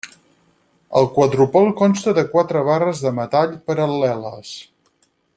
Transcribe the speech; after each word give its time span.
El 1.01 1.09
quadrupol 1.17 1.69
consta 1.81 2.13
de 2.19 2.23
quatre 2.33 2.63
barres 2.71 3.03
de 3.07 3.11
metall 3.21 3.53
paral·leles. 3.69 4.55